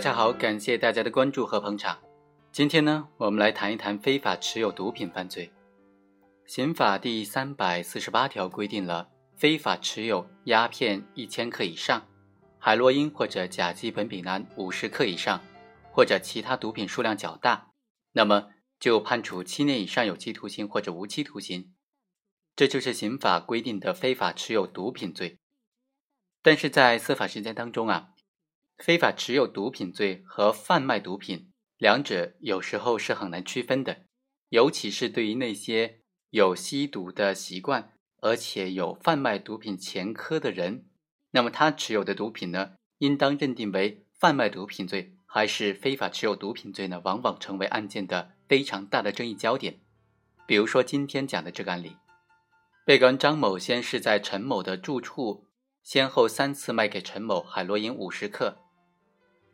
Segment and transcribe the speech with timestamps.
[0.00, 1.98] 大家好，感谢大家的关注和捧场。
[2.52, 5.52] 今天呢，我们来谈一谈非法持有毒品犯罪。
[6.46, 12.08] 刑法第三百四十八条规定了，非法持有鸦片一千克以上，
[12.58, 15.38] 海洛因或者甲基苯丙胺五十克以上，
[15.92, 17.68] 或者其他毒品数量较大，
[18.12, 21.74] 那么就判处七年以上有期徒刑或者无期徒刑。
[22.56, 25.38] 这就是刑法规定的非法持有毒品罪。
[26.40, 28.08] 但是在司法实践当中啊，
[28.82, 34.04] 非法持有毒品罪和贩卖毒品两者有时候是很难区分的，
[34.48, 36.00] 尤其是对于那些。
[36.30, 40.86] 有吸毒的习惯，而且有贩卖毒品前科的人，
[41.32, 47.00] 那么他持有的毒品呢，应当认定为贩卖毒品罪还是非法持有毒品罪呢？
[47.04, 49.80] 往往成为案件的非常大的争议焦点。
[50.46, 51.96] 比如说今天讲的这个案例，
[52.86, 55.48] 被告人张某先是在陈某的住处
[55.82, 58.58] 先后三次卖给陈某海洛因五十克，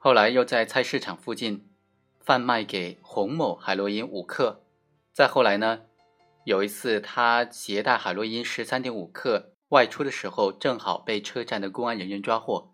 [0.00, 1.68] 后来又在菜市场附近
[2.20, 4.62] 贩卖给洪某海洛因五克，
[5.12, 5.80] 再后来呢？
[6.44, 12.72] 有一次，他携带海洛因十三点五克外出的时候，正好被车站的公安人员抓获。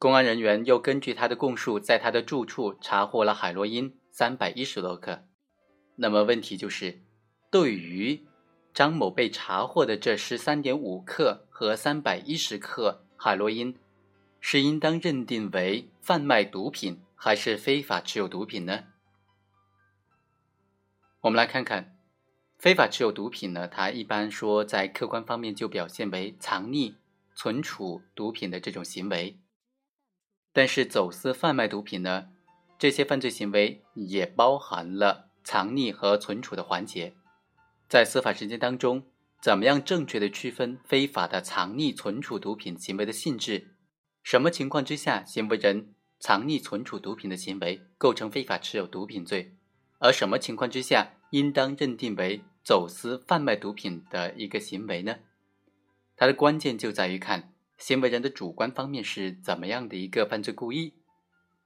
[0.00, 5.24] 公安人员又根据他的供述，在他的住处查获了海洛因三百一十多克。
[5.94, 7.00] 那么问题就是，
[7.48, 8.26] 对于
[8.74, 13.76] 张某被查获的这十三点五克和三百一十克海洛因，
[14.40, 18.84] 是应当认定为贩卖毒品还是非法持有毒品呢？
[21.20, 21.96] 我们来看看。
[22.58, 26.96] 非法持有毒品呢，它一般说在客观方面就表现为藏匿、
[27.36, 29.38] 存储毒品的这种行为。
[30.52, 32.30] 但是走私贩卖毒品呢，
[32.76, 37.14] 这些犯罪行为也包含了藏匿和存储的环节。
[37.88, 39.04] 在司法实践当中，
[39.40, 43.76] 怎么样正确的区分非法的藏匿、存储毒品行为的性质？
[44.22, 49.54] 什么情况之下行为人藏匿、存储毒品的行为构成非法持有毒品罪？
[49.98, 51.14] 而什么情况之下？
[51.30, 55.16] 应当认定为走私贩卖毒品的一个行为呢？
[56.16, 60.94] 它的关键就在于看行为人的主观方面是怎么样的一个犯罪故意。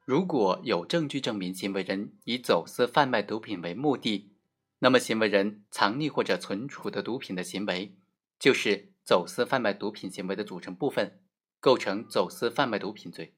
[0.05, 4.33] 如果有证据证明行为人以走私贩卖毒品为目的，
[4.81, 7.95] 那么行为人藏匿或者存储的毒品的行为
[8.41, 11.21] 就是走私贩卖毒品行为的组成部分，
[11.63, 13.37] 构成走私贩卖毒品罪。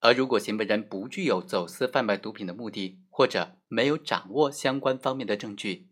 [0.00, 5.90] 而如果行为人不具有走私贩卖毒品的目的，或者没有掌握相关方面的证据，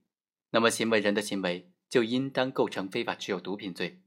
[0.50, 4.02] 那么行为人的行为就应当构成非法持有毒品罪。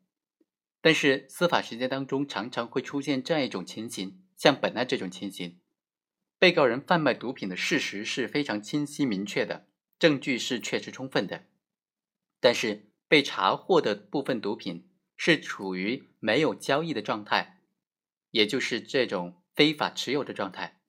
[0.82, 5.58] 但是司法实践当中常常会出现这样一种情形，像本案这种情形，
[6.38, 11.46] 被告人贩卖毒品的事实是非常清晰明确的，证据是确实充分的，
[12.42, 14.90] 但是被查获的部分毒品
[15.24, 17.60] 是处于没有交易的状态，
[18.32, 19.36] 也就是这种。
[19.54, 20.80] 非法持有的状态，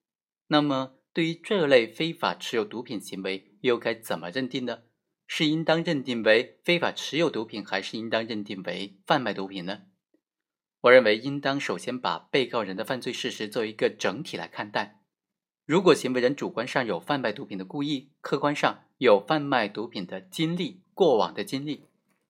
[0.47, 4.85] 那么对于这类非法持有毒品行为，又该怎么认定呢？
[5.27, 9.83] 是应当认定为非法持有毒品，还是应当认定为贩卖毒品呢？
[10.83, 15.03] 我认为应当首先把被告人的犯罪事实做一个整体来看待。
[15.67, 21.85] 如果行为人主观上有贩卖毒品的故意，客观上有贩卖毒品的经历、过往的经历，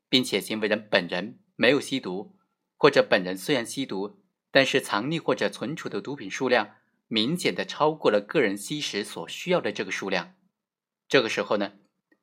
[0.08, 2.36] 并且行为人本人没有吸毒，
[2.76, 4.18] 或者本人虽然吸毒。
[4.54, 6.76] 但是藏匿或者存储的毒品数量
[7.08, 10.34] 明显的超过了个人吸食所需要的这个数量，
[11.08, 11.72] 这个时候呢，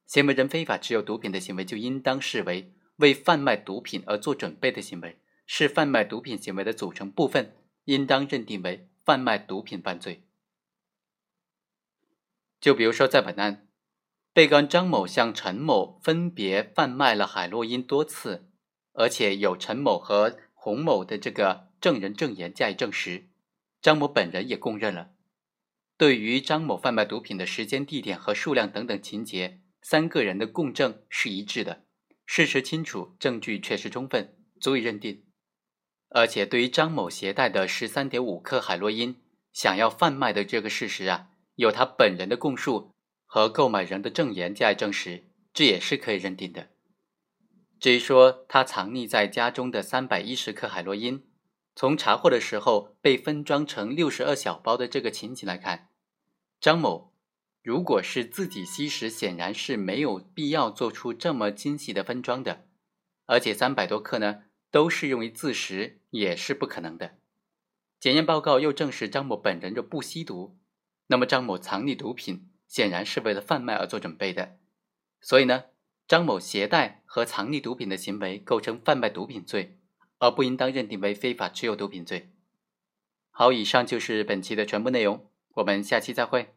[0.05, 10.23] 行为人非法持有毒品的行为就应当视为为贩卖毒品而做准备的行为，是贩卖毒品行为的组成部分，应当认定为贩卖毒品犯罪。
[12.61, 13.67] 就比如说在本案，
[14.33, 18.51] 被告人张某向陈某分别贩卖了海洛因多次，
[18.93, 21.69] 而且有陈某和洪某的这个。
[21.81, 23.29] 证人证言加以证实，
[23.81, 25.11] 张某本人也供认了。
[25.95, 31.85] 对于张某贩卖毒品的时间、地点和数量等等情节，三个人的供证是一致的，
[32.25, 35.23] 事实清楚，证据确实充分，足以认定。
[36.09, 39.15] 而且，对于张某携带的十三点五克海洛因
[39.53, 42.93] 想要贩卖的这个事实啊，有他本人的供述
[43.25, 45.23] 和购买人的证言加以证实，
[45.53, 46.71] 这也是可以认定的。
[47.79, 51.25] 至于说他藏匿在家中的三百一十克海洛因，
[51.75, 55.87] 从查获的时候被分装成六十二小包的这个情景来看，
[56.59, 57.13] 张某
[57.63, 62.65] 如果是自己吸食，显然是没有必要做出这么精细的分装的，
[63.25, 67.15] 而且三百多克呢都是用于自食，也是不可能的。
[67.97, 70.57] 检验报告又证实张某本人就不吸毒，
[71.07, 74.57] 那么张某藏匿毒品显然是为了贩卖而做准备的，
[75.21, 75.65] 所以呢，
[76.09, 79.77] 张某携带和藏匿毒品的行为构成贩卖毒品罪。
[80.21, 82.33] 而不应当认定为非法持有毒品罪。
[83.31, 86.55] 好，以上就是本期的全部内容，我们下期再会。